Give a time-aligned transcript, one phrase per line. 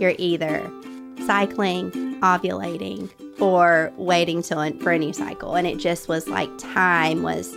[0.00, 0.68] you're either
[1.26, 1.90] cycling,
[2.20, 3.10] ovulating,
[3.40, 5.54] or waiting till for a new cycle.
[5.54, 7.54] And it just was like time was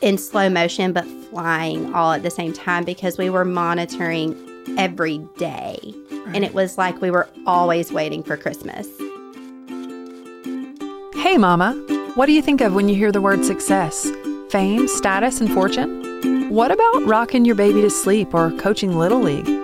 [0.00, 4.36] in slow motion, but flying all at the same time because we were monitoring
[4.78, 5.78] every day.
[5.82, 6.36] Right.
[6.36, 8.86] And it was like we were always waiting for Christmas.
[11.14, 11.72] Hey, Mama.
[12.14, 14.08] What do you think of when you hear the word success?
[14.50, 16.50] Fame, status, and fortune?
[16.50, 19.55] What about rocking your baby to sleep or coaching Little League?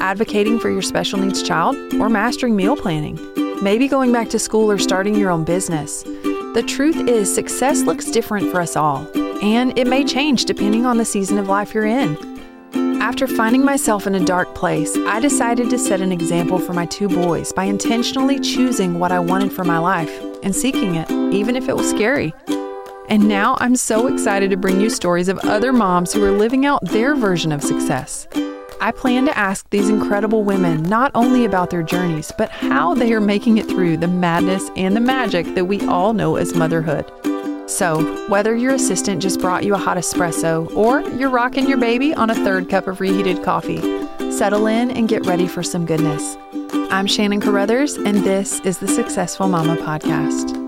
[0.00, 3.18] Advocating for your special needs child or mastering meal planning?
[3.62, 6.02] Maybe going back to school or starting your own business?
[6.02, 9.08] The truth is, success looks different for us all,
[9.42, 12.16] and it may change depending on the season of life you're in.
[13.00, 16.86] After finding myself in a dark place, I decided to set an example for my
[16.86, 20.10] two boys by intentionally choosing what I wanted for my life
[20.42, 22.34] and seeking it, even if it was scary.
[23.08, 26.66] And now I'm so excited to bring you stories of other moms who are living
[26.66, 28.26] out their version of success.
[28.80, 33.12] I plan to ask these incredible women not only about their journeys, but how they
[33.12, 37.10] are making it through the madness and the magic that we all know as motherhood.
[37.68, 42.14] So, whether your assistant just brought you a hot espresso or you're rocking your baby
[42.14, 43.80] on a third cup of reheated coffee,
[44.30, 46.36] settle in and get ready for some goodness.
[46.90, 50.62] I'm Shannon Carruthers, and this is the Successful Mama Podcast.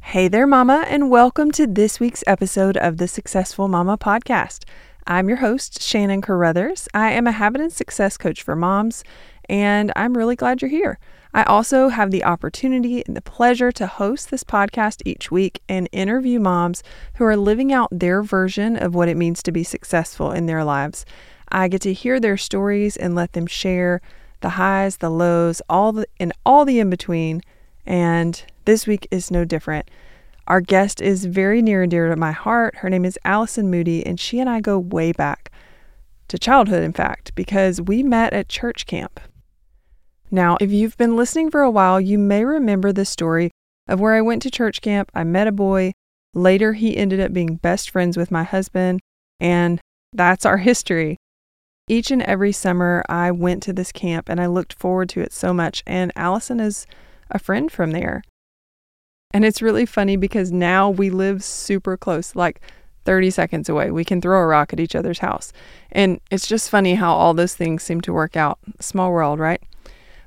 [0.00, 4.64] Hey there, Mama, and welcome to this week's episode of the Successful Mama Podcast.
[5.06, 6.88] I'm your host, Shannon Carruthers.
[6.94, 9.02] I am a habit and success coach for moms,
[9.48, 10.98] and I'm really glad you're here.
[11.34, 15.88] I also have the opportunity and the pleasure to host this podcast each week and
[15.90, 16.84] interview moms
[17.16, 20.62] who are living out their version of what it means to be successful in their
[20.62, 21.04] lives.
[21.50, 24.00] I get to hear their stories and let them share
[24.40, 27.40] the highs, the lows, all the and all the in between.
[27.84, 29.90] And this week is no different.
[30.48, 32.76] Our guest is very near and dear to my heart.
[32.76, 35.52] Her name is Alyson Moody, and she and I go way back
[36.28, 39.20] to childhood, in fact, because we met at church camp.
[40.30, 43.50] Now, if you've been listening for a while, you may remember the story
[43.86, 45.92] of where I went to church camp, I met a boy,
[46.34, 49.00] later he ended up being best friends with my husband,
[49.40, 49.80] and
[50.12, 51.18] that's our history.
[51.88, 55.32] Each and every summer, I went to this camp and I looked forward to it
[55.32, 56.86] so much, and Alyson is
[57.30, 58.22] a friend from there.
[59.32, 62.60] And it's really funny because now we live super close, like
[63.04, 63.90] 30 seconds away.
[63.90, 65.52] We can throw a rock at each other's house.
[65.90, 68.58] And it's just funny how all those things seem to work out.
[68.80, 69.62] Small world, right?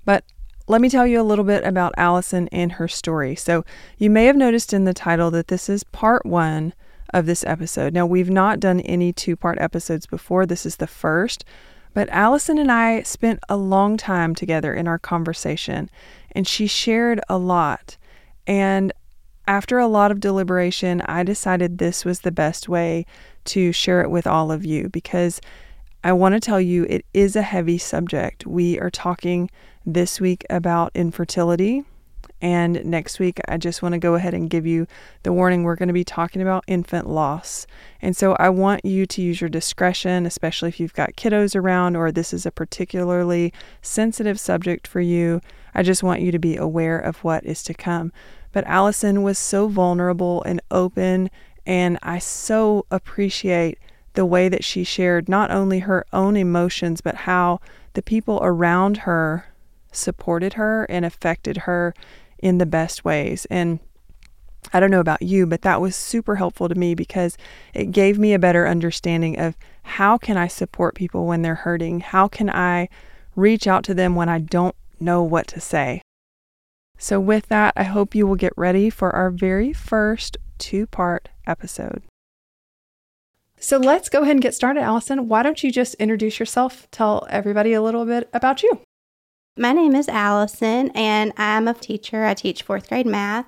[0.03, 0.23] But
[0.67, 3.35] let me tell you a little bit about Alyson and her story.
[3.35, 3.63] So,
[3.97, 6.73] you may have noticed in the title that this is part one
[7.13, 7.93] of this episode.
[7.93, 11.45] Now, we've not done any two part episodes before, this is the first.
[11.93, 15.89] But Alyson and I spent a long time together in our conversation,
[16.31, 17.97] and she shared a lot.
[18.47, 18.93] And
[19.47, 23.05] after a lot of deliberation, I decided this was the best way
[23.45, 25.39] to share it with all of you because
[26.03, 28.45] I want to tell you it is a heavy subject.
[28.45, 29.49] We are talking
[29.85, 31.83] this week about infertility.
[32.41, 34.87] And next week, I just want to go ahead and give you
[35.23, 37.65] the warning we're going to be talking about infant loss.
[38.01, 41.95] And so I want you to use your discretion, especially if you've got kiddos around
[41.95, 45.41] or this is a particularly sensitive subject for you.
[45.73, 48.11] I just want you to be aware of what is to come.
[48.55, 51.29] But Alyson was so vulnerable and open,
[51.65, 53.77] and I so appreciate
[54.13, 57.59] the way that she shared not only her own emotions, but how
[57.95, 59.47] the people around her
[59.91, 61.93] supported her and affected her
[62.39, 63.45] in the best ways.
[63.49, 63.79] And
[64.71, 67.37] I don't know about you, but that was super helpful to me because
[67.73, 71.99] it gave me a better understanding of how can I support people when they're hurting?
[71.99, 72.87] How can I
[73.35, 76.01] reach out to them when I don't know what to say?
[76.97, 81.29] So, with that, I hope you will get ready for our very first two part
[81.45, 82.03] episode.
[83.59, 85.27] So, let's go ahead and get started, Alyson.
[85.27, 86.89] Why don't you just introduce yourself?
[86.91, 88.81] Tell everybody a little bit about you.
[89.57, 92.25] My name is Alyson, and I'm a teacher.
[92.25, 93.45] I teach fourth grade math.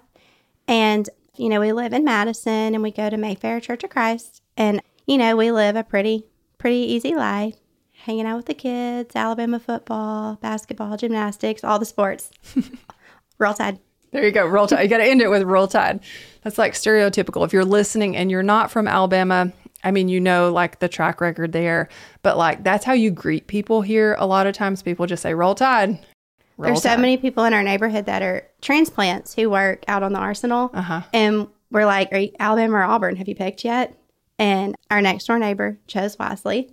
[0.67, 4.41] And, you know, we live in Madison and we go to Mayfair Church of Christ.
[4.55, 6.25] And, you know, we live a pretty,
[6.57, 7.55] pretty easy life,
[7.91, 12.31] hanging out with the kids, Alabama football, basketball, gymnastics, all the sports.
[13.39, 13.79] roll Tide.
[14.11, 14.83] There you go, roll tide.
[14.83, 15.99] You got to end it with roll tide.
[16.43, 17.45] That's like stereotypical.
[17.45, 19.51] If you're listening and you're not from Alabama,
[19.83, 21.89] I mean, you know, like the track record there,
[22.23, 24.15] but like that's how you greet people here.
[24.17, 25.99] A lot of times people just say, roll tide.
[26.57, 26.95] Roll There's tide.
[26.95, 30.71] so many people in our neighborhood that are transplants who work out on the arsenal.
[30.73, 31.01] Uh-huh.
[31.13, 33.17] And we're like, are you Alabama or Auburn?
[33.17, 33.95] Have you picked yet?
[34.39, 36.71] And our next door neighbor chose wisely.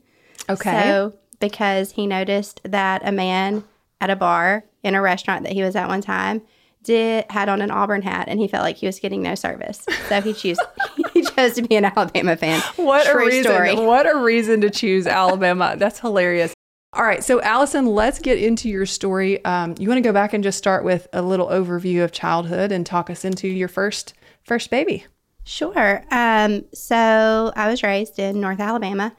[0.49, 0.83] Okay.
[0.83, 3.65] So, because he noticed that a man
[4.01, 6.43] at a bar in a restaurant that he was at one time
[6.85, 9.85] did had on an Auburn hat and he felt like he was getting no service.
[10.09, 10.59] So he chose
[11.13, 12.61] he chose to be an Alabama fan.
[12.77, 13.45] What True a reason!
[13.45, 13.75] Story.
[13.75, 15.75] What a reason to choose Alabama.
[15.77, 16.55] That's hilarious.
[16.93, 19.45] All right, so Alyson, let's get into your story.
[19.45, 22.71] Um, you want to go back and just start with a little overview of childhood
[22.71, 24.15] and talk us into your first
[24.45, 25.05] first baby.
[25.45, 26.05] Sure.
[26.11, 29.15] Um, so I was raised in North Alabama,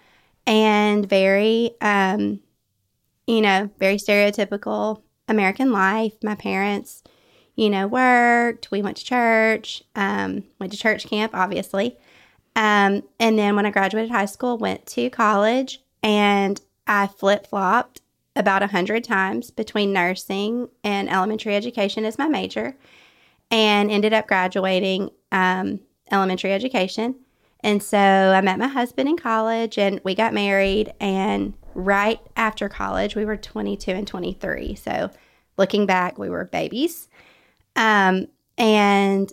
[0.47, 2.39] and very, um,
[3.27, 6.13] you know, very stereotypical American life.
[6.23, 7.03] My parents,
[7.55, 8.71] you know, worked.
[8.71, 9.83] We went to church.
[9.95, 11.97] Um, went to church camp, obviously.
[12.55, 18.01] Um, and then when I graduated high school, went to college, and I flip flopped
[18.35, 22.75] about a hundred times between nursing and elementary education as my major,
[23.51, 25.79] and ended up graduating um,
[26.11, 27.15] elementary education.
[27.61, 30.93] And so I met my husband in college, and we got married.
[30.99, 34.75] And right after college, we were 22 and 23.
[34.75, 35.09] So
[35.57, 37.07] looking back, we were babies.
[37.75, 38.27] Um,
[38.57, 39.31] and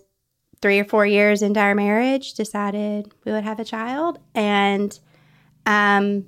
[0.61, 4.19] three or four years into our marriage, decided we would have a child.
[4.35, 4.99] And
[5.67, 6.27] um,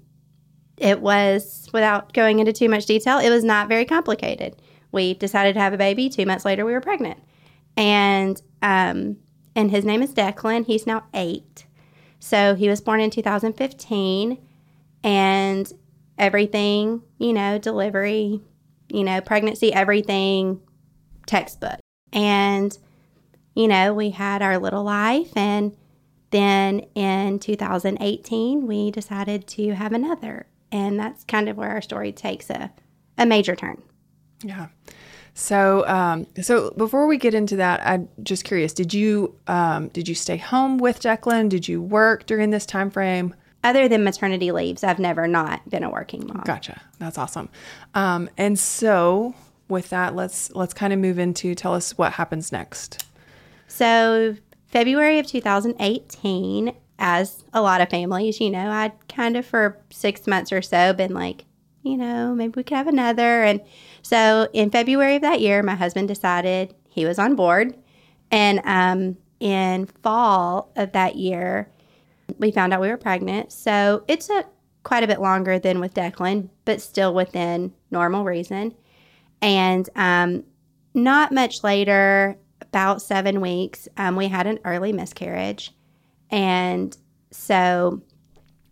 [0.77, 4.57] it was, without going into too much detail, it was not very complicated.
[4.91, 6.09] We decided to have a baby.
[6.09, 7.21] Two months later, we were pregnant.
[7.77, 9.17] And, um,
[9.55, 10.67] and his name is Declan.
[10.67, 11.67] He's now eight.
[12.19, 14.39] So he was born in 2015.
[15.05, 15.73] And
[16.19, 18.41] everything, you know, delivery,
[18.89, 20.61] you know, pregnancy, everything
[21.27, 21.84] textbook.
[22.15, 22.77] And,
[23.55, 25.37] you know, we had our little life.
[25.37, 25.77] And
[26.31, 32.11] then in 2018, we decided to have another and that's kind of where our story
[32.11, 32.71] takes a,
[33.17, 33.81] a major turn.
[34.43, 34.67] Yeah.
[35.35, 38.73] So, um, so before we get into that, I'm just curious.
[38.73, 41.49] Did you um, did you stay home with Declan?
[41.49, 43.35] Did you work during this time frame?
[43.63, 46.43] Other than maternity leaves, I've never not been a working mom.
[46.45, 46.81] Gotcha.
[46.99, 47.49] That's awesome.
[47.95, 49.35] Um, and so,
[49.75, 53.05] with that, let's let's kind of move into tell us what happens next.
[53.69, 54.37] So,
[54.69, 60.27] February of 2018, as a lot of families, you know, I'd kind of for six
[60.27, 61.45] months or so been like,
[61.83, 63.43] you know, maybe we could have another.
[63.43, 63.61] And
[64.03, 67.77] so in February of that year, my husband decided he was on board.
[68.31, 71.69] And um, in fall of that year,
[72.39, 73.53] we found out we were pregnant.
[73.53, 74.47] So it took
[74.83, 78.75] quite a bit longer than with Declan, but still within normal reason.
[79.43, 80.45] And um,
[80.95, 82.39] not much later,
[82.75, 85.73] about seven weeks, um, we had an early miscarriage.
[86.29, 86.97] And
[87.31, 88.03] so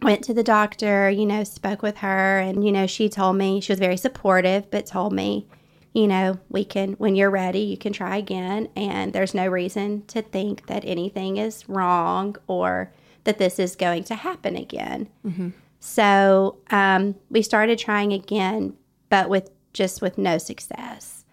[0.00, 3.60] went to the doctor, you know, spoke with her and you know, she told me
[3.60, 5.46] she was very supportive, but told me,
[5.94, 10.04] you know, we can when you're ready, you can try again and there's no reason
[10.06, 12.92] to think that anything is wrong or
[13.22, 15.08] that this is going to happen again.
[15.24, 15.50] Mm-hmm.
[15.78, 18.76] So um, we started trying again,
[19.10, 21.24] but with just with no success.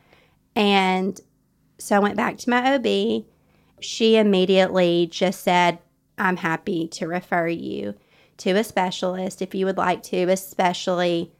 [0.55, 1.19] And
[1.77, 3.25] so I went back to my OB.
[3.79, 5.79] She immediately just said,
[6.17, 7.95] I'm happy to refer you
[8.37, 11.31] to a specialist if you would like to, especially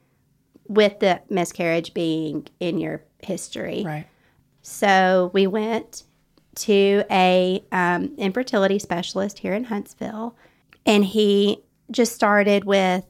[0.68, 3.84] with the miscarriage being in your history.
[3.86, 4.08] Right.
[4.62, 6.04] So we went
[6.56, 10.36] to a um, infertility specialist here in Huntsville,
[10.86, 13.06] and he just started with,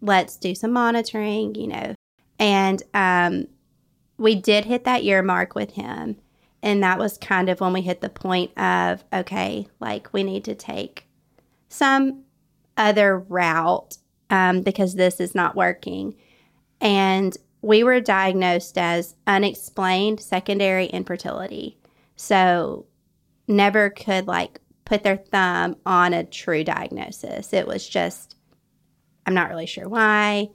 [0.00, 1.94] "Let's do some monitoring," you know,
[2.40, 3.46] and um,
[4.16, 6.16] we did hit that year mark with him.
[6.62, 10.44] And that was kind of when we hit the point of okay like we need
[10.44, 11.06] to take
[11.68, 12.24] some
[12.76, 13.98] other route
[14.30, 16.16] um, because this is not working.
[16.80, 21.78] And we were diagnosed as unexplained secondary infertility.
[22.16, 22.86] So
[23.46, 27.52] never could like put their thumb on a true diagnosis.
[27.52, 28.36] It was just
[29.26, 30.48] i'm not really sure why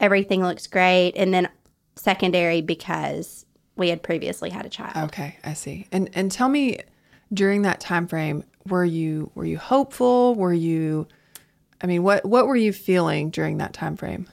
[0.00, 1.48] everything looks great and then
[1.96, 4.96] secondary because we had previously had a child.
[5.10, 5.86] Okay, I see.
[5.92, 6.78] And and tell me
[7.32, 10.34] during that time frame, were you were you hopeful?
[10.34, 11.06] Were you
[11.80, 14.26] I mean, what what were you feeling during that time frame?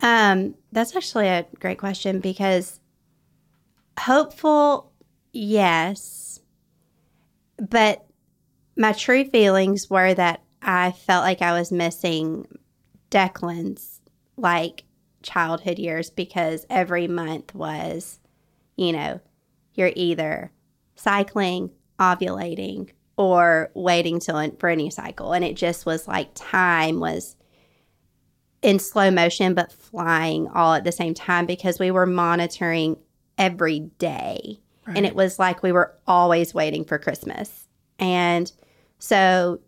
[0.00, 2.80] Um, that's actually a great question because
[3.98, 4.92] hopeful,
[5.32, 6.40] yes,
[7.58, 8.04] but
[8.76, 12.46] my true feelings were that I felt like I was missing
[13.10, 14.00] Declan's
[14.36, 14.83] like
[15.24, 18.20] childhood years because every month was
[18.76, 19.20] you know,
[19.74, 20.50] you're either
[20.96, 25.32] cycling, ovulating, or waiting till for any cycle.
[25.32, 27.36] And it just was like time was
[28.62, 32.96] in slow motion, but flying all at the same time because we were monitoring
[33.38, 34.60] every day.
[34.86, 34.96] Right.
[34.96, 37.68] And it was like we were always waiting for Christmas.
[37.98, 38.50] And
[38.98, 39.60] so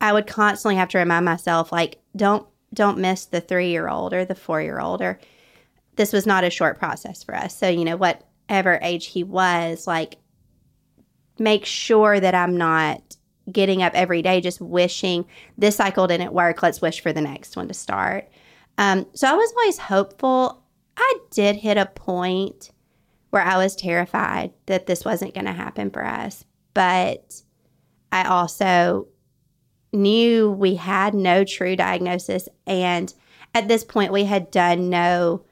[0.00, 4.12] I would constantly have to remind myself, like, don't don't miss the three year old
[4.12, 5.18] or the four year old or
[5.96, 7.56] this was not a short process for us.
[7.56, 10.16] So, you know, whatever age he was, like
[11.38, 13.16] make sure that I'm not
[13.50, 15.24] getting up every day just wishing
[15.56, 16.62] this cycle didn't work.
[16.62, 18.28] Let's wish for the next one to start.
[18.76, 20.62] Um, so I was always hopeful.
[20.96, 22.70] I did hit a point
[23.30, 26.44] where I was terrified that this wasn't going to happen for us.
[26.74, 27.42] But
[28.12, 29.08] I also
[29.98, 32.48] knew we had no true diagnosis.
[32.66, 33.12] And
[33.54, 35.44] at this point, we had done no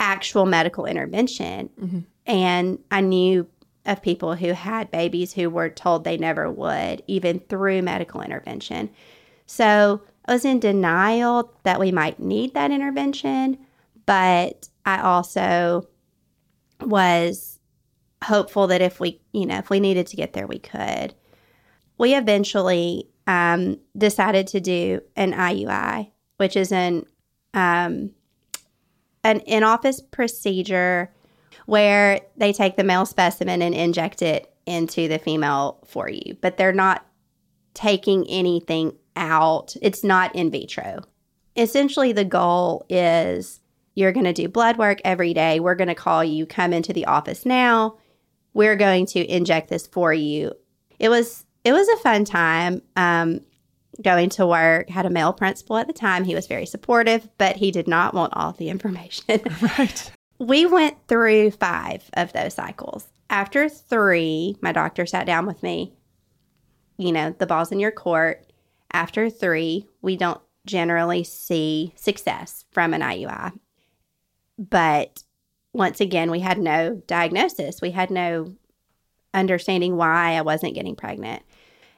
[0.00, 1.68] actual medical intervention.
[1.80, 1.98] Mm-hmm.
[2.26, 3.46] And I knew
[3.84, 8.90] of people who had babies who were told they never would, even through medical intervention.
[9.46, 13.58] So I was in denial that we might need that intervention,
[14.06, 15.88] but I also
[16.80, 17.58] was
[18.22, 21.14] hopeful that if we, you know, if we needed to get there, we could.
[21.98, 27.06] We eventually um, decided to do an IUI, which is an
[27.54, 28.10] um,
[29.24, 31.12] an in office procedure
[31.66, 36.56] where they take the male specimen and inject it into the female for you, but
[36.56, 37.06] they're not
[37.74, 39.76] taking anything out.
[39.80, 41.00] It's not in vitro.
[41.56, 43.60] Essentially, the goal is
[43.94, 45.60] you're going to do blood work every day.
[45.60, 47.98] We're going to call you, come into the office now.
[48.54, 50.52] We're going to inject this for you.
[50.98, 52.82] It was it was a fun time.
[52.96, 53.40] Um,
[54.00, 56.24] going to work, had a male principal at the time.
[56.24, 59.40] He was very supportive, but he did not want all the information.
[59.60, 60.10] Right.
[60.38, 63.06] we went through five of those cycles.
[63.28, 65.92] After three, my doctor sat down with me.
[66.98, 68.52] You know, the ball's in your court.
[68.92, 73.52] After three, we don't generally see success from an IUI.
[74.58, 75.22] But
[75.72, 77.80] once again, we had no diagnosis.
[77.80, 78.54] We had no
[79.32, 81.42] understanding why I wasn't getting pregnant.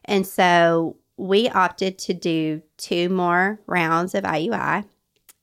[0.05, 4.85] And so we opted to do two more rounds of IUI.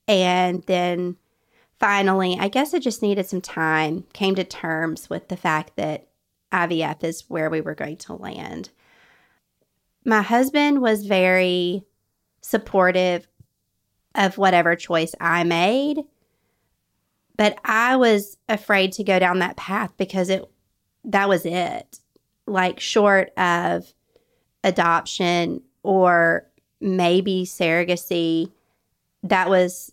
[0.07, 1.17] And then
[1.79, 6.07] finally, I guess I just needed some time, came to terms with the fact that
[6.51, 8.69] IVF is where we were going to land.
[10.03, 11.83] My husband was very
[12.41, 13.27] supportive
[14.15, 16.01] of whatever choice I made,
[17.37, 20.43] but I was afraid to go down that path because it
[21.05, 21.99] that was it.
[22.45, 23.93] Like short of
[24.63, 26.47] adoption or
[26.79, 28.51] maybe surrogacy,
[29.23, 29.91] that was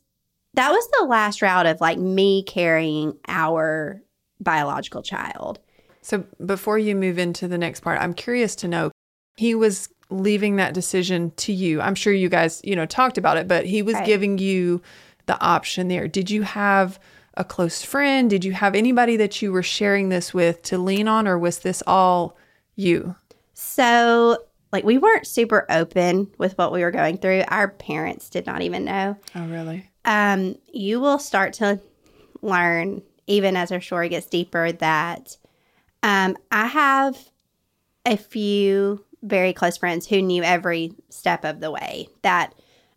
[0.55, 4.03] that was the last route of like me carrying our
[4.41, 5.61] biological child.
[6.03, 8.91] So before you move into the next part, I'm curious to know
[9.37, 11.81] he was leaving that decision to you.
[11.81, 14.07] I'm sure you guys, you know, talked about it, but he was right.
[14.07, 14.81] giving you
[15.27, 16.09] the option there.
[16.09, 16.99] Did you have
[17.35, 18.31] a close friend?
[18.31, 21.61] Did you have anybody that you were sharing this with to lean on, or was
[21.61, 22.37] this all
[22.75, 23.15] you?
[23.53, 24.39] So,
[24.73, 27.45] like, we weren't super open with what we were going through.
[27.49, 29.17] Our parents did not even know.
[29.35, 29.89] Oh, really?
[30.05, 31.81] Um, you will start to
[32.43, 35.37] learn, even as our story gets deeper, that
[36.03, 37.31] um, I have
[38.07, 42.09] a few very close friends who knew every step of the way.
[42.23, 42.55] That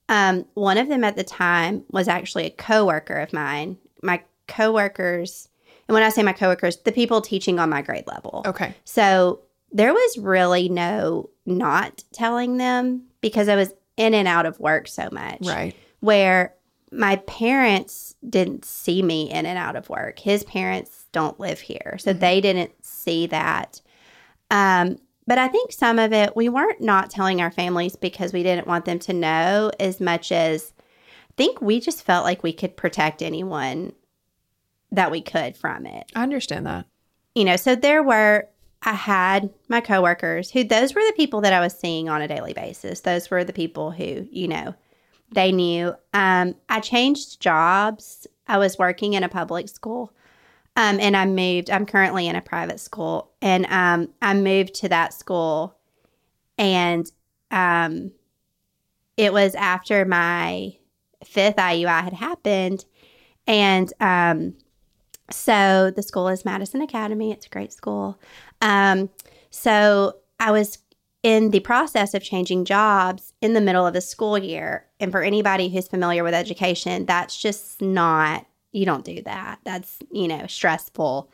[0.07, 3.77] um, one of them at the time was actually a coworker of mine.
[4.03, 5.49] My coworkers,
[5.87, 8.43] and when I say my coworkers, the people teaching on my grade level.
[8.45, 8.75] Okay.
[8.83, 14.59] So there was really no not telling them because I was in and out of
[14.59, 15.39] work so much.
[15.41, 15.75] Right.
[15.99, 16.55] Where
[16.91, 20.19] my parents didn't see me in and out of work.
[20.19, 21.97] His parents don't live here.
[21.99, 22.19] So mm-hmm.
[22.19, 23.81] they didn't see that.
[24.49, 28.43] Um, but I think some of it, we weren't not telling our families because we
[28.43, 30.73] didn't want them to know as much as
[31.29, 33.93] I think we just felt like we could protect anyone
[34.91, 36.11] that we could from it.
[36.13, 36.85] I understand that.
[37.35, 38.49] You know, so there were
[38.83, 42.27] I had my coworkers who those were the people that I was seeing on a
[42.27, 43.01] daily basis.
[43.01, 44.73] Those were the people who, you know,
[45.31, 45.95] they knew.
[46.13, 48.27] Um, I changed jobs.
[48.47, 50.13] I was working in a public school.
[50.75, 51.69] Um, and I moved.
[51.69, 55.75] I'm currently in a private school, and um, I moved to that school,
[56.57, 57.11] and
[57.51, 58.11] um,
[59.17, 60.77] it was after my
[61.25, 62.85] fifth IUI had happened,
[63.45, 64.53] and um,
[65.29, 67.31] so the school is Madison Academy.
[67.31, 68.17] It's a great school.
[68.61, 69.09] Um,
[69.49, 70.77] so I was
[71.23, 74.87] in the process of changing jobs in the middle of the school year.
[74.99, 79.59] And for anybody who's familiar with education, that's just not, you don't do that.
[79.63, 81.29] That's, you know, stressful.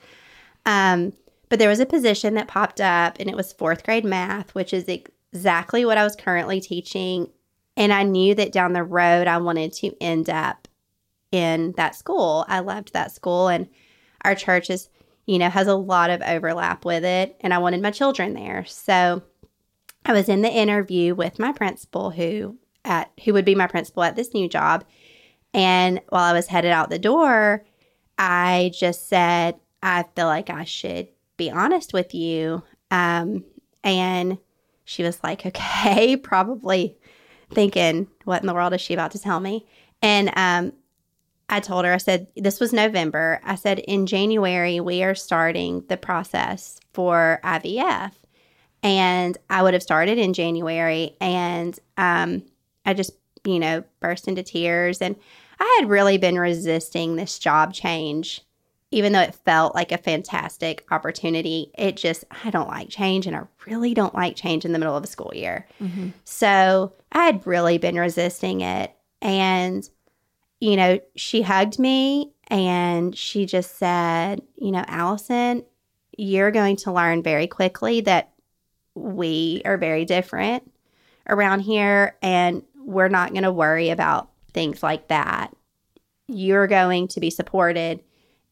[0.65, 1.13] Um,
[1.49, 4.73] but there was a position that popped up and it was fourth grade math, which
[4.73, 7.29] is exactly what I was currently teaching.
[7.77, 10.67] And I knew that down the road, I wanted to end up
[11.31, 12.43] in that school.
[12.49, 13.47] I loved that school.
[13.47, 13.69] And
[14.25, 14.89] our church is,
[15.27, 18.65] you know, has a lot of overlap with it, and I wanted my children there.
[18.65, 19.21] So
[20.05, 24.03] I was in the interview with my principal who at who would be my principal
[24.03, 24.85] at this new job.
[25.53, 27.65] And while I was headed out the door,
[28.17, 32.63] I just said, I feel like I should be honest with you.
[32.89, 33.43] Um,
[33.83, 34.37] and
[34.85, 36.97] she was like, okay, probably
[37.51, 39.67] thinking, what in the world is she about to tell me?
[40.01, 40.73] And um,
[41.49, 43.39] I told her, I said, this was November.
[43.43, 48.11] I said, in January, we are starting the process for IVF.
[48.83, 51.15] And I would have started in January.
[51.21, 52.43] And um,
[52.85, 53.11] I just,
[53.45, 55.01] you know, burst into tears.
[55.01, 55.15] And
[55.59, 58.41] I had really been resisting this job change,
[58.91, 61.71] even though it felt like a fantastic opportunity.
[61.77, 63.25] It just, I don't like change.
[63.25, 65.65] And I really don't like change in the middle of a school year.
[65.81, 66.09] Mm-hmm.
[66.25, 68.93] So I had really been resisting it.
[69.21, 69.89] And
[70.59, 75.65] you know, she hugged me and she just said, you know, Alyson,
[76.17, 78.31] you're going to learn very quickly that
[78.95, 80.71] we are very different
[81.29, 85.55] around here and we're not going to worry about things like that.
[86.27, 88.03] You're going to be supported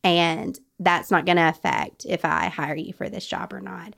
[0.04, 3.96] and that's not going to affect if I hire you for this job or not.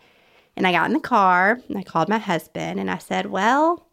[0.55, 3.87] And I got in the car and I called my husband and I said, Well,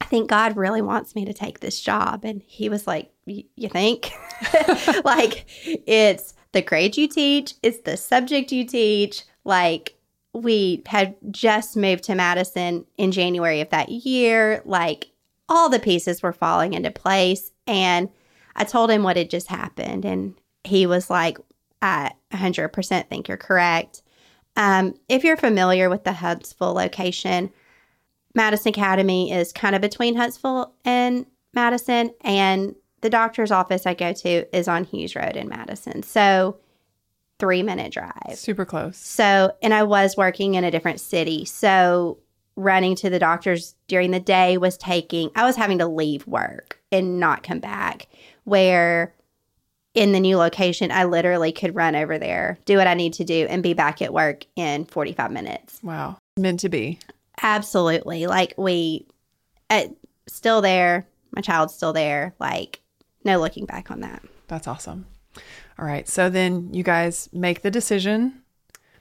[0.00, 2.24] I think God really wants me to take this job.
[2.24, 4.12] And he was like, You think?
[5.04, 5.46] like,
[5.86, 9.22] it's the grade you teach, it's the subject you teach.
[9.44, 9.96] Like,
[10.32, 14.62] we had just moved to Madison in January of that year.
[14.64, 15.10] Like,
[15.48, 17.52] all the pieces were falling into place.
[17.66, 18.08] And
[18.56, 20.04] I told him what had just happened.
[20.04, 20.34] And
[20.64, 21.38] he was like,
[21.82, 24.02] I 100% think you're correct.
[24.56, 27.50] Um, if you're familiar with the Huntsville location,
[28.34, 34.12] Madison Academy is kind of between Huntsville and Madison, and the doctor's office I go
[34.12, 36.02] to is on Hughes Road in Madison.
[36.02, 36.58] So,
[37.38, 38.36] three minute drive.
[38.36, 38.96] Super close.
[38.96, 41.44] So, and I was working in a different city.
[41.44, 42.18] So,
[42.56, 46.80] running to the doctor's during the day was taking, I was having to leave work
[46.90, 48.08] and not come back.
[48.44, 49.14] Where
[49.94, 53.24] in the new location, I literally could run over there, do what I need to
[53.24, 55.80] do, and be back at work in 45 minutes.
[55.82, 56.18] Wow.
[56.36, 56.98] Meant to be.
[57.42, 58.26] Absolutely.
[58.26, 59.06] Like we
[59.70, 59.88] uh,
[60.26, 61.06] still there.
[61.32, 62.34] My child's still there.
[62.38, 62.80] Like
[63.24, 64.22] no looking back on that.
[64.48, 65.06] That's awesome.
[65.78, 66.08] All right.
[66.08, 68.42] So then you guys make the decision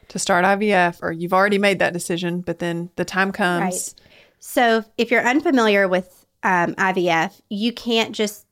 [0.09, 3.61] to start IVF, or you've already made that decision, but then the time comes.
[3.61, 4.07] Right.
[4.39, 8.45] So if you're unfamiliar with um, IVF, you can't just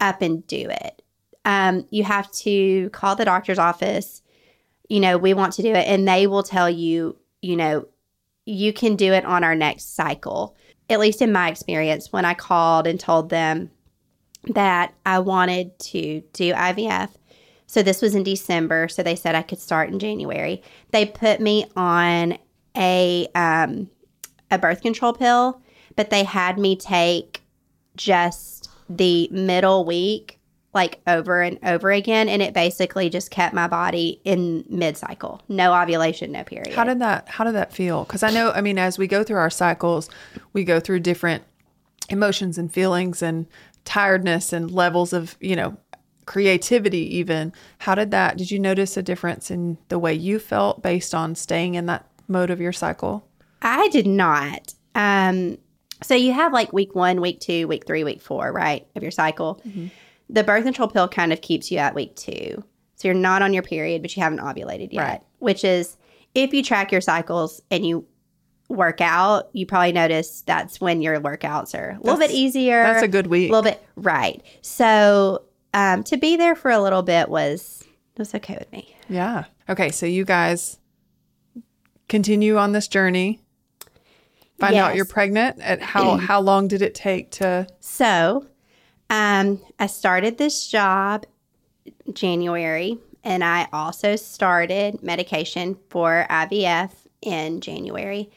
[0.00, 1.02] up and do it.
[1.44, 4.22] Um, you have to call the doctor's office.
[4.88, 7.86] You know, we want to do it, and they will tell you, you know,
[8.46, 10.56] you can do it on our next cycle.
[10.88, 13.70] At least in my experience, when I called and told them
[14.54, 17.10] that I wanted to do IVF.
[17.66, 18.88] So this was in December.
[18.88, 20.62] So they said I could start in January.
[20.92, 22.38] They put me on
[22.76, 23.90] a um,
[24.50, 25.60] a birth control pill,
[25.96, 27.42] but they had me take
[27.96, 30.38] just the middle week
[30.76, 35.42] like over and over again and it basically just kept my body in mid-cycle.
[35.48, 36.74] No ovulation no period.
[36.74, 38.04] How did that how did that feel?
[38.04, 40.08] Because i know i mean as we go through our cycles
[40.52, 41.42] we go through different
[42.10, 43.46] emotions and feelings and
[43.84, 45.76] tiredness and levels of you know
[46.26, 47.52] creativity even.
[47.78, 51.34] How did that did you notice a difference in the way you felt based on
[51.34, 53.26] staying in that mode of your cycle?
[53.62, 54.74] I did not.
[54.94, 55.56] Um
[56.02, 59.12] so you have like week one week two week three week four right of your
[59.12, 59.62] cycle.
[59.66, 59.86] Mm-hmm
[60.28, 62.62] the birth control pill kind of keeps you at week two.
[62.96, 65.20] So you're not on your period, but you haven't ovulated yet, Right.
[65.38, 65.96] which is
[66.34, 68.06] if you track your cycles and you
[68.68, 72.82] work out, you probably notice that's when your workouts are a little bit easier.
[72.82, 74.42] that's a good week A little bit, right.
[74.62, 75.42] So
[75.74, 77.84] um, to be there for a little bit was
[78.18, 78.96] was okay with me.
[79.10, 80.78] yeah okay so you guys
[82.08, 83.40] continue on this journey
[84.58, 88.46] find out you're pregnant at how how long did it take to So,
[89.10, 91.26] um, I started this job
[92.12, 96.90] January, and I also started medication for IVF
[97.22, 98.30] in January.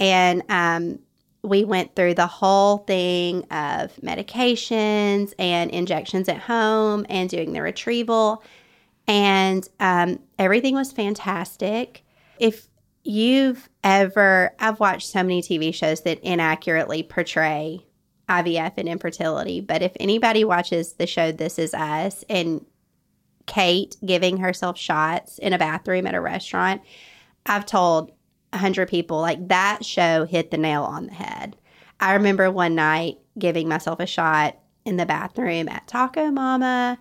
[0.00, 0.98] And um,
[1.42, 7.62] we went through the whole thing of medications and injections at home and doing the
[7.62, 8.42] retrieval.
[9.06, 12.04] And um, everything was fantastic.
[12.38, 12.68] If
[13.02, 17.84] you've ever, I've watched so many TV shows that inaccurately portray
[18.28, 22.64] IVF and infertility, but if anybody watches the show This Is Us and
[23.46, 26.82] Kate giving herself shots in a bathroom at a restaurant,
[27.46, 28.12] I've told
[28.52, 31.56] a hundred people like that show hit the nail on the head.
[32.00, 36.98] I remember one night giving myself a shot in the bathroom at Taco Mama.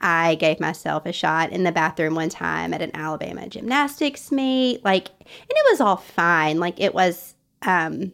[0.00, 4.84] I gave myself a shot in the bathroom one time at an Alabama gymnastics meet.
[4.84, 6.58] Like, and it was all fine.
[6.58, 8.12] Like, it was, um,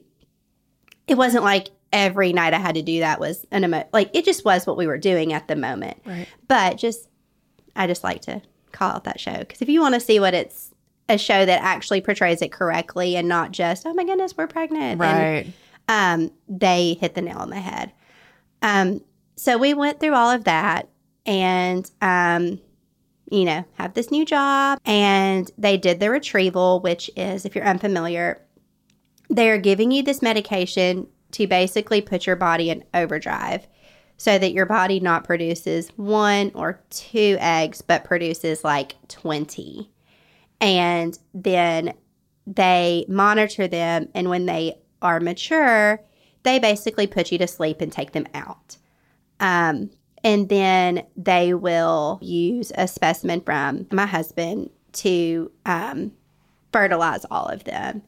[1.09, 4.25] it wasn't like every night I had to do that was an emo- like it
[4.25, 5.99] just was what we were doing at the moment.
[6.05, 6.29] Right.
[6.49, 7.09] But just
[7.77, 10.35] I just like to call out that show because if you want to see what
[10.35, 10.71] it's
[11.09, 15.01] a show that actually portrays it correctly and not just oh my goodness we're pregnant
[15.01, 15.53] and, right
[15.91, 17.93] um, they hit the nail on the head.
[18.63, 19.03] Um,
[19.35, 20.89] so we went through all of that,
[21.27, 22.61] and um,
[23.31, 24.79] you know, have this new job.
[24.85, 28.41] And they did the retrieval, which is, if you're unfamiliar,
[29.29, 33.67] they're giving you this medication to basically put your body in overdrive
[34.17, 39.91] so that your body not produces one or two eggs, but produces like 20.
[40.61, 41.95] And then
[42.47, 44.09] they monitor them.
[44.15, 46.03] And when they are mature,
[46.43, 48.77] they basically put you to sleep and take them out.
[49.41, 49.91] Um,
[50.23, 56.13] and then they will use a specimen from my husband to um,
[56.73, 58.03] fertilize all of them.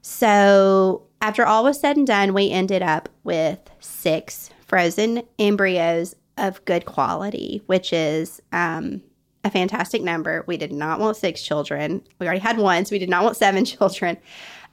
[0.00, 6.64] So, after all was said and done, we ended up with six frozen embryos of
[6.64, 9.02] good quality, which is um,
[9.44, 10.44] a fantastic number.
[10.46, 12.02] We did not want six children.
[12.18, 14.18] We already had one, so we did not want seven children.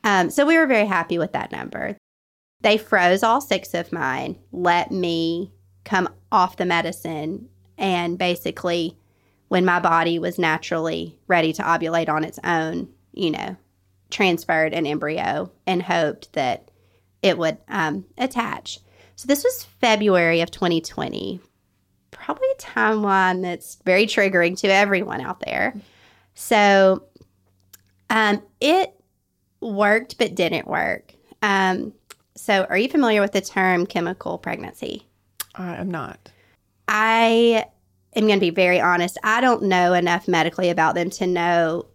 [0.04, 1.96] Um, so, we were very happy with that number.
[2.62, 5.52] They froze all six of mine, let me
[5.84, 8.98] come off the medicine and basically
[9.50, 13.58] when my body was naturally ready to ovulate on its own, you know,
[14.14, 16.72] transferred an embryo and hoped that
[17.22, 18.80] it would um, attach.
[19.16, 21.40] So this was February of 2020,
[22.12, 25.74] probably a timeline that's very triggering to everyone out there.
[26.36, 27.04] So
[28.10, 28.94] um, it
[29.62, 31.14] worked but didn't work.
[31.42, 31.94] Um,
[32.36, 35.08] so, are you familiar with the term chemical pregnancy?
[35.56, 36.32] I am not.
[36.88, 37.66] I
[38.16, 39.18] am going to be very honest.
[39.24, 41.86] I don't know enough medically about them to know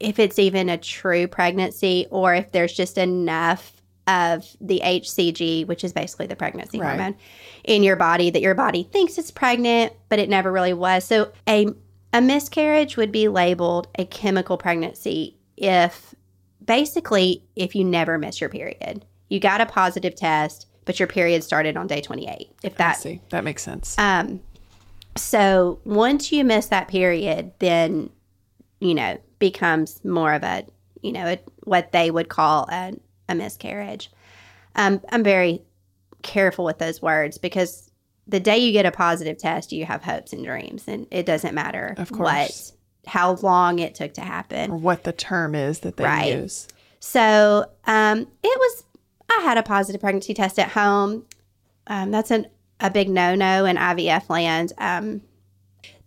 [0.00, 5.84] if it's even a true pregnancy or if there's just enough of the HCG, which
[5.84, 6.96] is basically the pregnancy right.
[6.96, 7.16] hormone,
[7.64, 11.04] in your body that your body thinks it's pregnant, but it never really was.
[11.04, 11.68] So a
[12.14, 16.14] a miscarriage would be labeled a chemical pregnancy if
[16.64, 19.04] basically if you never miss your period.
[19.28, 22.50] You got a positive test, but your period started on day 28.
[22.62, 23.20] If that I see.
[23.28, 23.98] that makes sense.
[23.98, 24.40] Um
[25.16, 28.08] so once you miss that period, then
[28.80, 30.64] you know, becomes more of a,
[31.02, 32.94] you know, a, what they would call a,
[33.28, 34.10] a miscarriage.
[34.74, 35.62] Um, I'm very
[36.22, 37.90] careful with those words because
[38.26, 41.54] the day you get a positive test, you have hopes and dreams, and it doesn't
[41.54, 42.20] matter of course.
[42.20, 42.72] what
[43.06, 46.36] how long it took to happen or what the term is that they right.
[46.36, 46.68] use.
[47.00, 48.84] So um, it was
[49.30, 51.24] I had a positive pregnancy test at home.
[51.86, 52.46] Um, that's an,
[52.80, 54.72] a big no no in IVF land.
[54.78, 55.22] Um,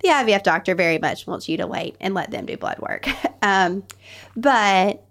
[0.02, 3.08] the IVF doctor very much wants you to wait and let them do blood work.
[3.42, 3.84] um,
[4.36, 5.04] but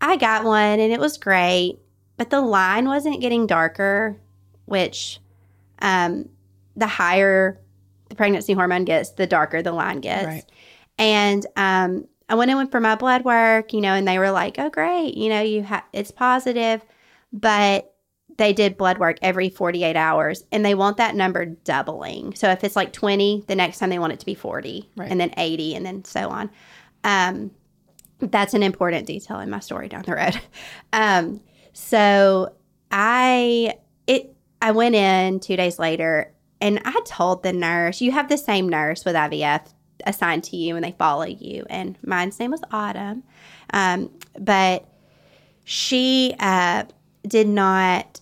[0.00, 1.78] I got one and it was great,
[2.16, 4.16] but the line wasn't getting darker,
[4.66, 5.20] which
[5.80, 6.28] um,
[6.76, 7.60] the higher
[8.08, 10.26] the pregnancy hormone gets, the darker the line gets.
[10.26, 10.44] Right.
[10.98, 14.58] And um, I went in for my blood work, you know, and they were like,
[14.58, 16.82] "Oh, great, you know, you have it's positive."
[17.32, 17.94] but
[18.36, 22.34] they did blood work every 48 hours and they want that number doubling.
[22.34, 25.10] So if it's like 20, the next time they want it to be 40 right.
[25.10, 26.50] and then 80 and then so on.
[27.04, 27.50] Um,
[28.18, 30.40] that's an important detail in my story down the road.
[30.92, 31.40] Um,
[31.72, 32.54] so
[32.90, 33.74] I
[34.06, 38.38] it I went in 2 days later and I told the nurse, you have the
[38.38, 39.72] same nurse with IVF
[40.06, 43.24] assigned to you and they follow you and mine's name was Autumn.
[43.74, 44.88] Um, but
[45.64, 46.84] she uh,
[47.26, 48.20] did not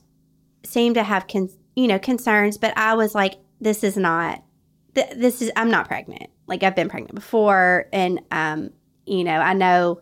[0.64, 4.42] seem to have con- you know concerns but i was like this is not
[4.94, 6.30] th- this is i'm not pregnant.
[6.46, 8.70] Like i've been pregnant before and um
[9.06, 10.00] you know i know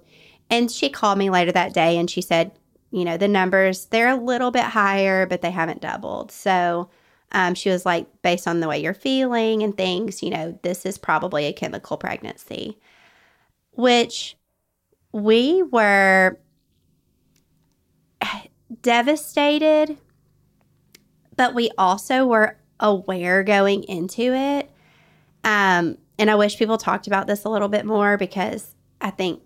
[0.51, 2.53] and she called me later that day and she said
[2.91, 6.31] you know the numbers they're a little bit higher but they haven't doubled.
[6.31, 6.91] So
[7.35, 10.85] um, she was like based on the way you're feeling and things you know this
[10.85, 12.79] is probably a chemical pregnancy
[13.73, 14.37] which
[15.13, 16.39] we were
[18.83, 19.99] devastated,
[21.37, 24.71] but we also were aware going into it.
[25.45, 29.43] Um, and I wish people talked about this a little bit more because I think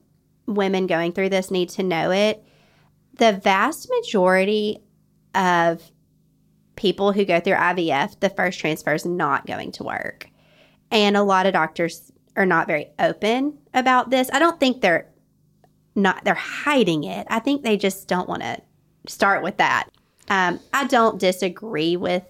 [0.47, 2.45] women going through this need to know it.
[3.19, 4.83] The vast majority
[5.35, 5.91] of
[6.77, 10.29] people who go through IVF, the first transfer is not going to work.
[10.91, 14.31] And a lot of doctors are not very open about this.
[14.33, 15.09] I don't think they're
[15.95, 17.27] not they're hiding it.
[17.31, 18.61] I think they just don't want to
[19.09, 19.89] start with that.
[20.29, 22.25] Um, I don't disagree with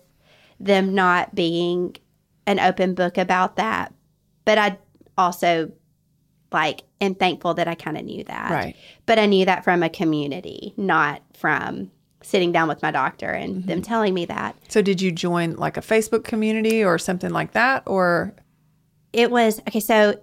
[0.61, 1.97] them not being
[2.47, 3.93] an open book about that,
[4.45, 4.79] but I
[5.19, 5.73] also
[6.53, 8.51] like am thankful that I kind of knew that.
[8.51, 8.77] Right.
[9.05, 11.91] But I knew that from a community, not from
[12.23, 13.69] sitting down with my doctor and mm-hmm.
[13.69, 14.57] them telling me that.
[14.69, 18.35] So did you join like a Facebook community or something like that or
[19.13, 20.21] it was okay, so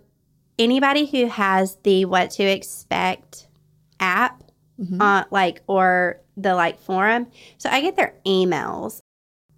[0.59, 3.47] anybody who has the what to expect
[3.99, 4.43] app
[4.79, 5.01] mm-hmm.
[5.01, 7.27] uh, like or the like forum.
[7.57, 8.99] So I get their emails.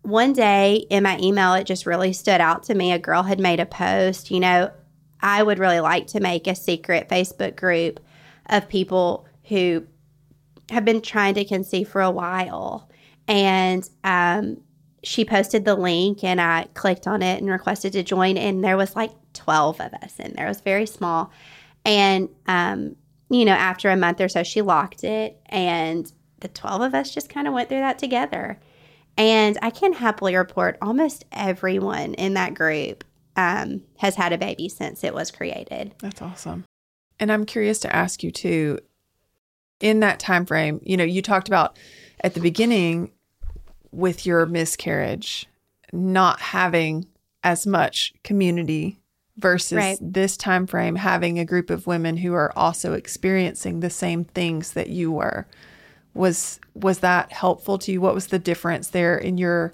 [0.02, 2.92] one day in my email, it just really stood out to me.
[2.92, 4.72] A girl had made a post, you know,
[5.20, 8.00] I would really like to make a secret Facebook group
[8.48, 9.88] of people who
[10.70, 12.90] have been trying to conceive for a while.
[13.28, 14.62] And um,
[15.04, 18.38] she posted the link, and I clicked on it and requested to join.
[18.38, 20.46] And there was like 12 of us in there.
[20.46, 21.32] It was very small.
[21.84, 22.96] And, um,
[23.30, 25.40] you know, after a month or so, she locked it.
[25.48, 26.12] And
[26.46, 28.60] the 12 of us just kind of went through that together.
[29.18, 33.04] And I can happily report almost everyone in that group
[33.36, 35.96] um, has had a baby since it was created.
[36.00, 36.66] That's awesome.
[37.20, 38.80] And I'm curious to ask you too,
[39.80, 41.78] in that time frame, you know, you talked about
[42.22, 43.12] at the beginning
[43.92, 45.48] with your miscarriage
[45.92, 47.08] not having
[47.44, 49.00] as much community
[49.38, 49.98] versus Right.
[50.02, 54.74] this time frame having a group of women who are also experiencing the same things
[54.74, 55.48] that you were
[56.16, 59.74] was was that helpful to you what was the difference there in your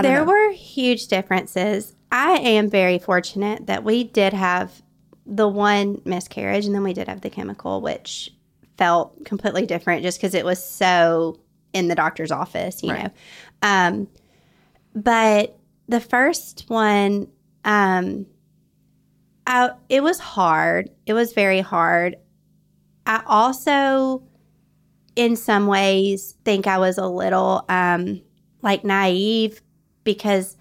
[0.00, 0.24] there know.
[0.24, 1.94] were huge differences.
[2.10, 4.82] I am very fortunate that we did have
[5.26, 8.30] the one miscarriage and then we did have the chemical, which
[8.78, 11.38] felt completely different just because it was so
[11.72, 13.04] in the doctor's office, you Right.
[13.04, 13.10] know.
[13.62, 14.08] Um,
[14.94, 17.28] but the first one,
[17.64, 18.26] um,
[19.46, 20.90] I, it was hard.
[21.06, 22.16] It was very hard.
[23.06, 24.22] I also,
[25.16, 28.22] in some ways, think I was a little um,
[28.62, 29.60] like naive
[30.04, 30.56] because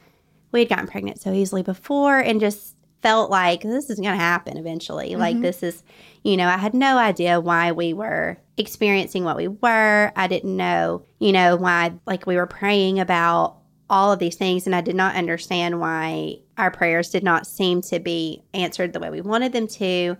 [0.51, 4.23] we had gotten pregnant so easily before and just felt like this is going to
[4.23, 5.15] happen eventually.
[5.15, 5.81] Like, this is,
[6.23, 10.11] you know, I had no idea why we were experiencing what we were.
[10.15, 13.57] I didn't know, you know, why, like, we were praying about
[13.89, 14.67] all of these things.
[14.67, 18.99] And I did not understand why our prayers did not seem to be answered the
[18.99, 20.15] way we wanted them to.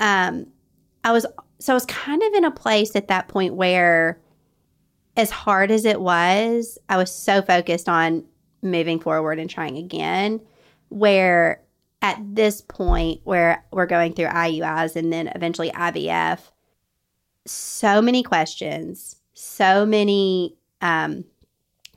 [0.00, 0.46] Um,
[1.04, 1.26] I was,
[1.64, 4.20] so I was kind of in a place at that point where,
[5.16, 8.22] as hard as it was, I was so focused on
[8.60, 10.42] moving forward and trying again.
[10.90, 11.62] Where
[12.02, 16.40] at this point, where we're going through IUIs and then eventually IVF,
[17.46, 21.24] so many questions, so many um,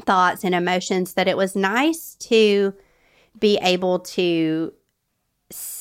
[0.04, 2.74] thoughts and emotions that it was nice to
[3.38, 4.72] be able to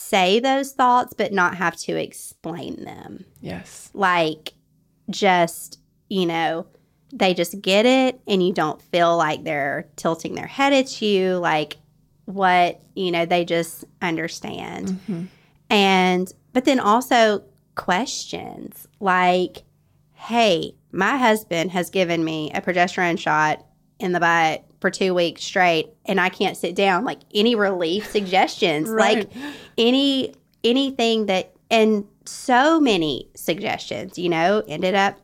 [0.09, 3.25] say those thoughts, but not have to explain them.
[3.41, 3.91] Yes.
[3.95, 4.53] Like
[5.11, 6.67] just you know
[7.13, 11.37] they just get it and you don't feel like they're tilting their head at you
[11.39, 11.77] like
[12.25, 14.89] what you know they just understand.
[15.09, 15.27] Mhm.
[15.71, 17.43] and but then also
[17.75, 19.63] questions like
[20.15, 23.65] hey my husband has given me a progesterone shot
[23.99, 27.05] in the butt for two weeks straight and i can't sit down.
[27.05, 29.31] Like any relief suggestions like
[29.79, 35.19] any anything that and so many suggestions you know ended up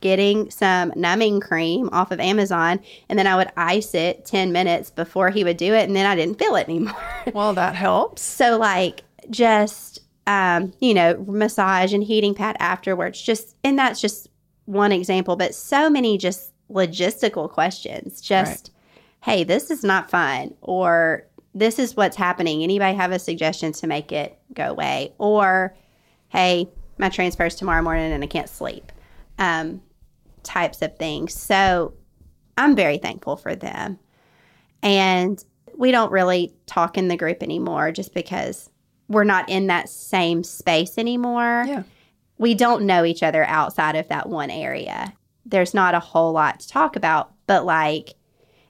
[0.00, 4.90] getting some numbing cream off of amazon and then i would ice it 10 minutes
[4.90, 6.94] before he would do it and then i didn't feel it anymore.
[7.34, 8.22] Well that helps.
[8.22, 14.28] So like just um you know massage and heating pad afterwards just and that's just
[14.64, 18.70] one example but so many just logistical questions just
[19.22, 22.62] hey this is not fun or this is what's happening.
[22.62, 25.12] Anybody have a suggestion to make it go away?
[25.18, 25.74] Or
[26.28, 28.92] hey my transfer's tomorrow morning and i can't sleep
[29.38, 29.80] um
[30.42, 31.34] types of things.
[31.34, 31.94] So
[32.56, 33.98] i'm very thankful for them.
[34.82, 35.42] And
[35.76, 38.70] we don't really talk in the group anymore just because
[39.08, 41.64] we're not in that same space anymore.
[41.66, 41.82] Yeah.
[42.36, 45.12] We don't know each other outside of that one area.
[45.48, 48.14] There's not a whole lot to talk about, but like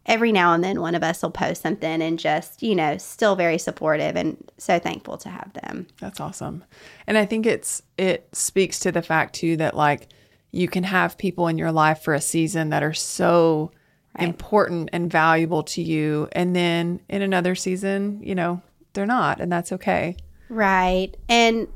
[0.07, 3.37] every now and then one of us will post something and just, you know, still
[3.37, 5.87] very supportive and so thankful to have them.
[6.01, 6.65] That's awesome.
[7.07, 10.09] And I think it's it speaks to the fact too that like
[10.51, 13.71] you can have people in your life for a season that are so
[14.19, 14.27] Right.
[14.29, 18.63] important and valuable to you and then in another season, you know,
[18.95, 20.17] they're not and that's okay.
[20.49, 21.15] Right.
[21.29, 21.69] And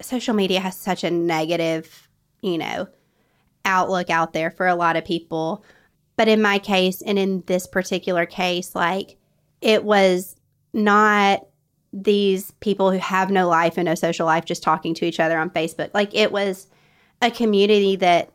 [0.00, 2.08] social media has such a negative,
[2.40, 2.86] you know,
[3.66, 5.62] outlook out there for a lot of people.
[6.16, 9.16] But in my case, and in this particular case, like
[9.60, 10.36] it was
[10.72, 11.46] not
[11.92, 15.38] these people who have no life and no social life just talking to each other
[15.38, 15.90] on Facebook.
[15.92, 16.68] Like it was
[17.22, 18.30] a community that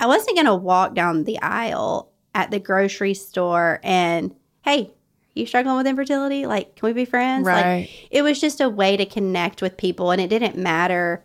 [0.00, 4.90] I wasn't going to walk down the aisle at the grocery store and, hey,
[5.34, 6.46] you struggling with infertility?
[6.46, 7.46] Like, can we be friends?
[7.46, 7.90] Like, Right.
[8.10, 11.24] it was just a way to connect with people and it didn't matter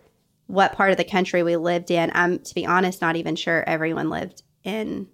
[0.51, 3.63] what part of the country we lived in i'm to be honest not even sure
[3.67, 5.07] everyone lived in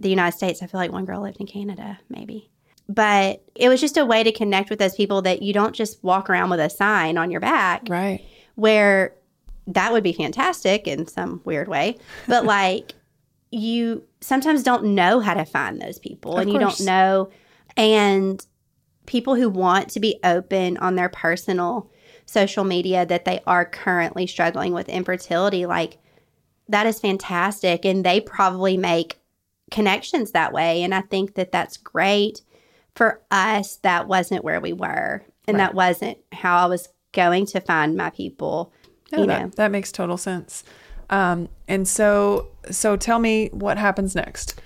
[0.00, 0.62] the united states.
[0.62, 2.50] I feel like one girl lived in canada maybe.
[2.88, 6.02] But it was just a way to connect with those people that you don't just
[6.02, 7.82] walk around with a sign on your back.
[7.88, 8.20] Right.
[8.56, 9.14] where
[9.68, 11.96] that would be fantastic in some weird way.
[12.26, 12.94] But like
[13.52, 16.78] you sometimes don't know how to find those people Of and you course.
[16.78, 17.30] don't know.
[17.76, 18.44] And
[19.06, 21.90] people who want to be open on their personal
[22.26, 25.98] social media that they are currently struggling with infertility like
[26.68, 29.18] that is fantastic and they probably make
[29.70, 32.42] connections that way and i think that that's great
[32.94, 35.64] for us that wasn't where we were and Right.
[35.66, 38.72] that wasn't how i was going to find my people
[39.10, 40.64] Yeah, you that, know that makes total sense.
[41.10, 44.58] Um, and so, so tell me what happens next.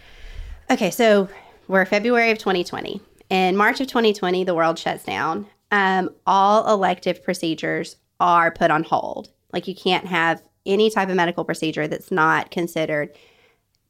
[0.71, 1.29] Okay, so
[1.67, 3.01] we're February of 2020.
[3.31, 5.47] In March of 2020, the world shuts down.
[5.71, 9.31] Um, all elective procedures are put on hold.
[9.53, 13.17] Like you can't have any type of medical procedure that's not considered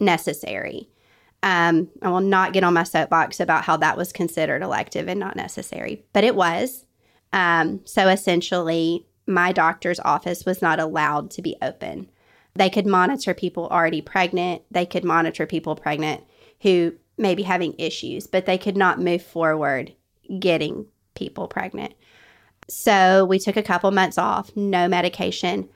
[0.00, 0.88] necessary.
[1.42, 5.20] Um, I will not get on my soapbox about how that was considered elective and
[5.20, 6.86] not necessary, but it was.
[7.32, 12.10] Um, so essentially, my doctor's office was not allowed to be open.
[12.54, 14.62] They could monitor people already pregnant.
[14.70, 16.24] They could monitor people pregnant
[16.62, 19.94] who may be having issues, but they could not move forward
[20.40, 20.86] getting
[21.16, 21.94] people pregnant.
[22.68, 25.68] So we took a couple months off, no medication.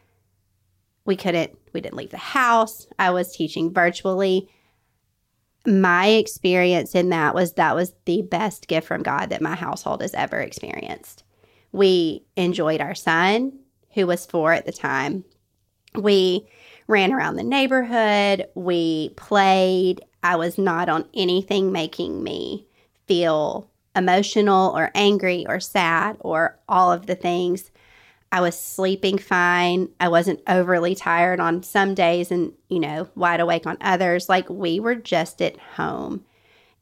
[1.05, 2.87] We couldn't, we didn't leave the house.
[2.98, 4.48] I was teaching virtually.
[5.66, 10.03] My experience in that was that was the best gift from God that my household
[10.03, 11.22] has ever experienced.
[11.72, 13.59] We enjoyed our son,
[13.94, 15.24] who was four at the time.
[15.94, 16.48] We
[16.87, 18.46] ran around the neighborhood.
[18.55, 20.00] We played.
[20.22, 22.66] I was not on anything making me
[23.07, 23.69] feel
[24.00, 27.70] emotional or angry or sad or all of the things.
[28.32, 29.88] I was sleeping fine.
[29.98, 34.28] I wasn't overly tired on some days and, you know, wide awake on others.
[34.28, 36.24] Like we were just at home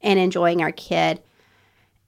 [0.01, 1.21] and enjoying our kid.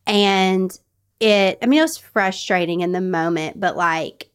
[0.05, 0.77] And
[1.19, 4.29] it, I mean, it was frustrating in the moment, but like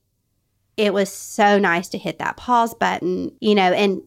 [0.77, 4.03] it was so nice to hit that pause button, you know, and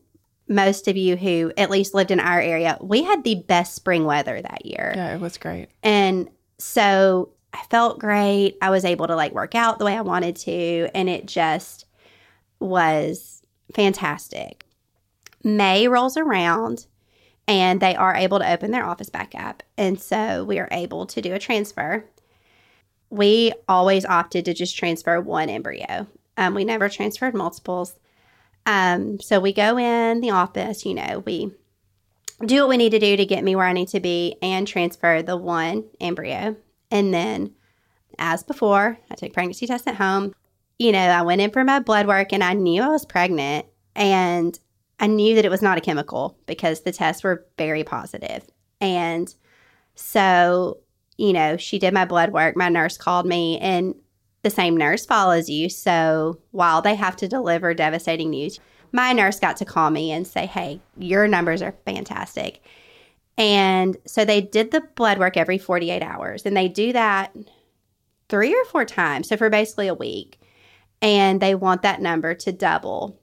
[0.50, 4.04] most of you who at least lived in our area, we had the best spring
[4.04, 4.94] weather that year.
[4.96, 5.70] Yeah, it was great.
[5.84, 6.30] And
[6.60, 8.58] so I felt great.
[8.62, 11.86] I was able to like work out the way I wanted to, and it just
[12.60, 13.42] was
[13.74, 14.66] fantastic.
[15.44, 16.86] May rolls around
[17.48, 19.64] and they are able to open their office back up.
[19.78, 22.06] And so we are able to do a transfer.
[23.10, 26.06] We always opted to just transfer one embryo.
[26.38, 27.96] Um, we never transferred multiples.
[28.66, 31.52] Um, so we go in the office, you know, we
[32.46, 34.68] do what we need to do to get me where I need to be and
[34.68, 36.56] transfer the one embryo.
[36.92, 37.54] And then,
[38.18, 40.34] as before, I took pregnancy tests at home.
[40.78, 43.66] You know, I went in for my blood work and I knew I was pregnant
[43.96, 44.58] and
[45.00, 48.46] I knew that it was not a chemical because the tests were very positive.
[48.82, 49.34] And
[49.96, 50.80] so,
[51.18, 52.56] you know, she did my blood work.
[52.56, 53.96] My nurse called me and
[54.44, 55.70] the same nurse follows you.
[55.70, 58.60] So while they have to deliver devastating news,
[58.92, 62.64] my nurse got to call me and say, Hey, your numbers are fantastic.
[63.38, 67.34] And so they did the blood work every 48 hours and they do that
[68.28, 69.30] three or four times.
[69.30, 70.40] So for basically a week.
[71.02, 73.18] And they want that number to double.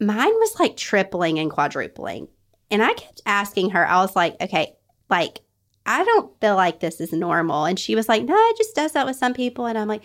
[0.00, 2.28] Mine was like tripling and quadrupling.
[2.70, 4.74] And I kept asking her, I was like, okay,
[5.10, 5.40] like,
[5.84, 7.64] I don't feel like this is normal.
[7.64, 9.66] And she was like, no, it just does that with some people.
[9.66, 10.04] And I'm like,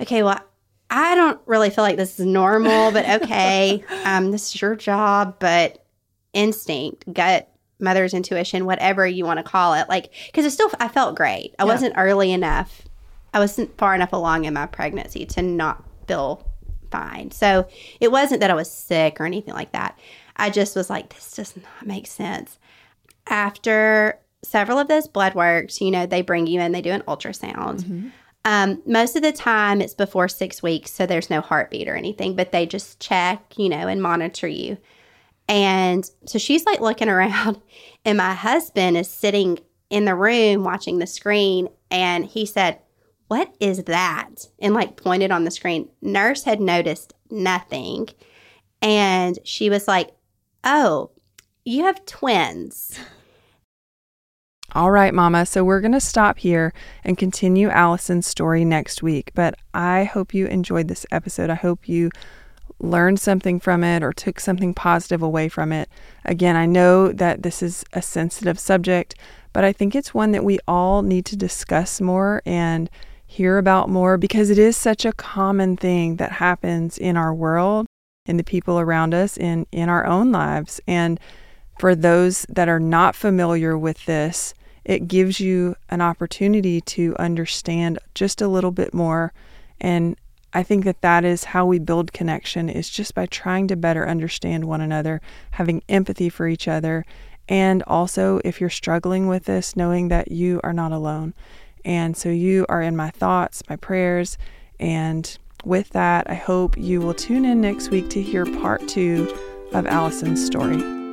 [0.00, 0.40] okay, well,
[0.90, 5.36] I don't really feel like this is normal, but okay, um, this is your job,
[5.40, 5.84] but
[6.32, 7.48] instinct, gut,
[7.80, 11.54] mother's intuition, whatever you want to call it, like, because it still, I felt great.
[11.58, 11.72] I Yeah.
[11.72, 12.82] wasn't early enough.
[13.32, 16.46] I wasn't far enough along in my pregnancy to not feel
[16.90, 17.30] fine.
[17.32, 17.66] So
[18.00, 19.98] it wasn't that I was sick or anything like that.
[20.36, 22.58] I just was like, this does not make sense.
[23.26, 27.02] After several of those blood works, you know, they bring you in, they do an
[27.08, 28.12] ultrasound.
[28.44, 32.36] Um, most of the time, it's before six weeks, so there's no heartbeat or anything,
[32.36, 34.76] but they just check, you know, and monitor you.
[35.48, 37.60] And so she's like looking around,
[38.04, 39.58] and my husband is sitting
[39.90, 42.80] in the room watching the screen, and he said,
[43.28, 44.46] What is that?
[44.58, 45.88] And like pointed on the screen.
[46.02, 48.08] Nurse had noticed nothing.
[48.82, 50.10] And she was like,
[50.64, 51.10] Oh,
[51.64, 52.98] you have twins.
[54.74, 55.46] All right, Mama.
[55.46, 56.72] So we're going to stop here
[57.04, 59.30] and continue Alyson's story next week.
[59.32, 61.48] But I hope you enjoyed this episode.
[61.48, 62.10] I hope you
[62.80, 65.88] learned something from it or took something positive away from it.
[66.24, 69.14] Again, I know that this is a sensitive subject,
[69.52, 72.90] but I think it's one that we all need to discuss more and
[73.24, 77.86] hear about more because it is such a common thing that happens in our world,
[78.26, 80.80] in the people around us, in in our own lives.
[80.88, 81.20] And
[81.78, 84.52] for those that are not familiar with this,
[84.84, 89.32] it gives you an opportunity to understand just a little bit more.
[89.80, 90.16] And
[90.52, 94.06] I think that that is how we build connection is just by trying to better
[94.06, 95.20] understand one another,
[95.52, 97.04] having empathy for each other,
[97.48, 101.34] and also if you're struggling with this, knowing that you are not alone.
[101.84, 104.38] And so you are in my thoughts, my prayers,
[104.78, 109.70] and with that, I hope you will tune in next week to hear part 2
[109.72, 111.03] of Alyson's story.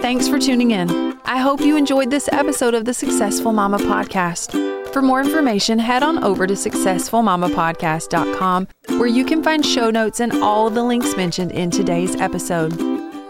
[0.00, 1.18] Thanks for tuning in.
[1.24, 4.52] I hope you enjoyed this episode of the Successful Mama podcast.
[4.92, 10.32] For more information, head on over to successfulmamapodcast.com where you can find show notes and
[10.42, 12.70] all the links mentioned in today's episode.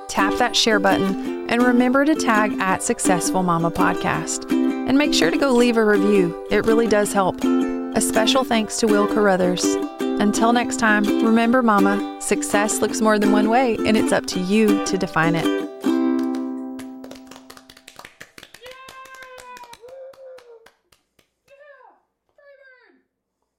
[0.09, 4.51] Tap that share button and remember to tag at Successful Mama Podcast.
[4.53, 7.43] And make sure to go leave a review, it really does help.
[7.43, 9.65] A special thanks to Will Carruthers.
[10.01, 14.41] Until next time, remember, Mama, success looks more than one way, and it's up to
[14.41, 15.68] you to define it.